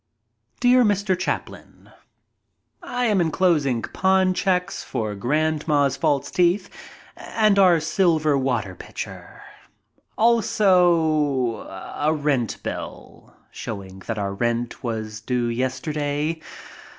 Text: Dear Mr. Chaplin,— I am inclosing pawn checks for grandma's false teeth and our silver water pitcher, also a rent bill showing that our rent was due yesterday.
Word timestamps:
Dear 0.59 0.83
Mr. 0.83 1.15
Chaplin,— 1.15 1.91
I 2.81 3.05
am 3.05 3.21
inclosing 3.21 3.83
pawn 3.83 4.33
checks 4.33 4.81
for 4.83 5.13
grandma's 5.13 5.95
false 5.95 6.31
teeth 6.31 6.71
and 7.15 7.59
our 7.59 7.79
silver 7.79 8.35
water 8.35 8.73
pitcher, 8.73 9.43
also 10.17 11.67
a 11.67 12.11
rent 12.13 12.63
bill 12.63 13.37
showing 13.51 13.99
that 14.07 14.17
our 14.17 14.33
rent 14.33 14.83
was 14.83 15.21
due 15.21 15.45
yesterday. 15.49 16.41